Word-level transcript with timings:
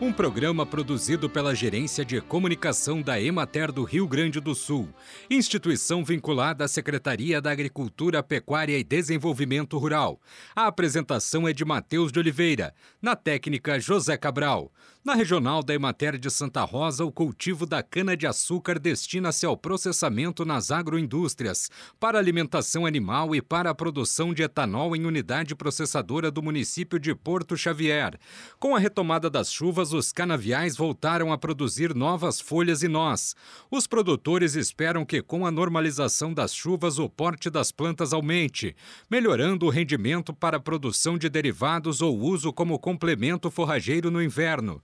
um 0.00 0.10
programa 0.10 0.64
produzido 0.64 1.28
pela 1.28 1.54
Gerência 1.54 2.02
de 2.02 2.22
Comunicação 2.22 3.02
da 3.02 3.20
Emater 3.20 3.70
do 3.70 3.84
Rio 3.84 4.08
Grande 4.08 4.40
do 4.40 4.54
Sul, 4.54 4.88
instituição 5.28 6.02
vinculada 6.02 6.64
à 6.64 6.68
Secretaria 6.68 7.38
da 7.38 7.50
Agricultura, 7.50 8.22
Pecuária 8.22 8.78
e 8.78 8.82
Desenvolvimento 8.82 9.76
Rural. 9.76 10.18
A 10.56 10.66
apresentação 10.68 11.46
é 11.46 11.52
de 11.52 11.66
Matheus 11.66 12.10
de 12.10 12.18
Oliveira, 12.18 12.74
na 13.02 13.14
técnica 13.14 13.78
José 13.78 14.16
Cabral. 14.16 14.72
Na 15.02 15.14
regional 15.14 15.62
da 15.62 15.72
Emater 15.74 16.18
de 16.18 16.30
Santa 16.30 16.62
Rosa, 16.62 17.06
o 17.06 17.10
cultivo 17.12 17.64
da 17.64 17.82
cana-de-açúcar 17.82 18.78
destina-se 18.78 19.46
ao 19.46 19.56
processamento 19.56 20.44
nas 20.44 20.70
agroindústrias, 20.70 21.70
para 21.98 22.18
alimentação 22.18 22.84
animal 22.84 23.34
e 23.34 23.40
para 23.40 23.70
a 23.70 23.74
produção 23.74 24.34
de 24.34 24.42
etanol 24.42 24.94
em 24.94 25.06
unidade 25.06 25.54
processadora 25.54 26.30
do 26.30 26.42
município 26.42 26.98
de 26.98 27.14
Porto 27.14 27.56
Xavier. 27.56 28.18
Com 28.58 28.76
a 28.76 28.78
retomada 28.78 29.30
das 29.30 29.50
chuvas, 29.50 29.89
os 29.92 30.12
canaviais 30.12 30.76
voltaram 30.76 31.32
a 31.32 31.38
produzir 31.38 31.94
novas 31.94 32.40
folhas 32.40 32.82
e 32.82 32.88
nós. 32.88 33.34
Os 33.70 33.86
produtores 33.86 34.54
esperam 34.54 35.04
que, 35.04 35.22
com 35.22 35.46
a 35.46 35.50
normalização 35.50 36.32
das 36.32 36.54
chuvas, 36.54 36.98
o 36.98 37.08
porte 37.08 37.50
das 37.50 37.72
plantas 37.72 38.12
aumente, 38.12 38.74
melhorando 39.10 39.66
o 39.66 39.70
rendimento 39.70 40.32
para 40.32 40.56
a 40.56 40.60
produção 40.60 41.18
de 41.18 41.28
derivados 41.28 42.00
ou 42.00 42.18
uso 42.18 42.52
como 42.52 42.78
complemento 42.78 43.50
forrageiro 43.50 44.10
no 44.10 44.22
inverno. 44.22 44.82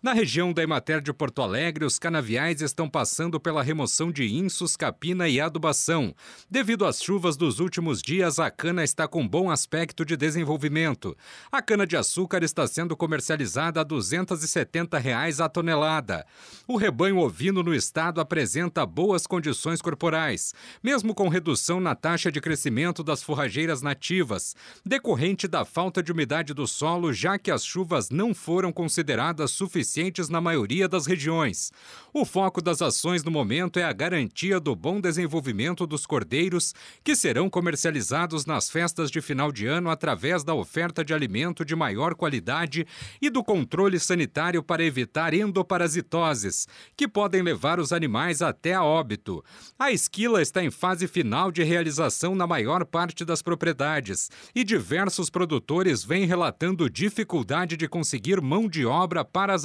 Na 0.00 0.12
região 0.12 0.52
da 0.52 0.62
Emater 0.62 1.00
de 1.00 1.12
Porto 1.12 1.42
Alegre, 1.42 1.84
os 1.84 1.98
canaviais 1.98 2.62
estão 2.62 2.88
passando 2.88 3.40
pela 3.40 3.64
remoção 3.64 4.12
de 4.12 4.32
insos, 4.32 4.76
capina 4.76 5.28
e 5.28 5.40
adubação. 5.40 6.14
Devido 6.48 6.86
às 6.86 7.02
chuvas 7.02 7.36
dos 7.36 7.58
últimos 7.58 8.00
dias, 8.00 8.38
a 8.38 8.48
cana 8.48 8.84
está 8.84 9.08
com 9.08 9.26
bom 9.26 9.50
aspecto 9.50 10.04
de 10.04 10.16
desenvolvimento. 10.16 11.16
A 11.50 11.60
cana-de-açúcar 11.60 12.44
está 12.44 12.64
sendo 12.68 12.96
comercializada 12.96 13.80
a 13.80 13.82
270 13.82 14.96
reais 14.98 15.40
a 15.40 15.48
tonelada. 15.48 16.24
O 16.68 16.76
rebanho 16.76 17.18
ovino 17.18 17.60
no 17.64 17.74
estado 17.74 18.20
apresenta 18.20 18.86
boas 18.86 19.26
condições 19.26 19.82
corporais, 19.82 20.54
mesmo 20.80 21.12
com 21.12 21.28
redução 21.28 21.80
na 21.80 21.96
taxa 21.96 22.30
de 22.30 22.40
crescimento 22.40 23.02
das 23.02 23.20
forrageiras 23.20 23.82
nativas, 23.82 24.54
decorrente 24.86 25.48
da 25.48 25.64
falta 25.64 26.00
de 26.00 26.12
umidade 26.12 26.54
do 26.54 26.68
solo, 26.68 27.12
já 27.12 27.36
que 27.36 27.50
as 27.50 27.64
chuvas 27.64 28.10
não 28.10 28.32
foram 28.32 28.72
consideradas 28.72 29.50
suficientes 29.50 29.87
na 30.28 30.40
maioria 30.40 30.88
das 30.88 31.06
regiões. 31.06 31.72
O 32.12 32.24
foco 32.24 32.60
das 32.60 32.82
ações 32.82 33.24
no 33.24 33.30
momento 33.30 33.78
é 33.78 33.84
a 33.84 33.92
garantia 33.92 34.60
do 34.60 34.74
bom 34.74 35.00
desenvolvimento 35.00 35.86
dos 35.86 36.04
cordeiros, 36.04 36.74
que 37.02 37.14
serão 37.14 37.48
comercializados 37.48 38.44
nas 38.44 38.70
festas 38.70 39.10
de 39.10 39.20
final 39.20 39.50
de 39.50 39.66
ano 39.66 39.90
através 39.90 40.44
da 40.44 40.54
oferta 40.54 41.04
de 41.04 41.14
alimento 41.14 41.64
de 41.64 41.76
maior 41.76 42.14
qualidade 42.14 42.86
e 43.20 43.30
do 43.30 43.42
controle 43.42 43.98
sanitário 43.98 44.62
para 44.62 44.84
evitar 44.84 45.32
endoparasitoses, 45.32 46.66
que 46.96 47.08
podem 47.08 47.42
levar 47.42 47.80
os 47.80 47.92
animais 47.92 48.42
até 48.42 48.74
a 48.74 48.84
óbito. 48.84 49.44
A 49.78 49.90
esquila 49.90 50.42
está 50.42 50.62
em 50.62 50.70
fase 50.70 51.06
final 51.06 51.50
de 51.50 51.62
realização 51.62 52.34
na 52.34 52.46
maior 52.46 52.84
parte 52.84 53.24
das 53.24 53.42
propriedades 53.42 54.30
e 54.54 54.64
diversos 54.64 55.30
produtores 55.30 56.04
vêm 56.04 56.24
relatando 56.24 56.90
dificuldade 56.90 57.76
de 57.76 57.88
conseguir 57.88 58.40
mão 58.40 58.68
de 58.68 58.84
obra 58.84 59.24
para 59.24 59.54
as 59.54 59.64